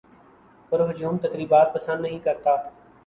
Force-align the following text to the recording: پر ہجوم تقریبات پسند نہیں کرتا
پر 0.71 0.79
ہجوم 0.89 1.17
تقریبات 1.17 1.73
پسند 1.73 2.01
نہیں 2.01 2.19
کرتا 2.19 2.55